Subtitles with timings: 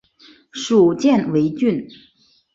[0.51, 1.87] 属犍为郡。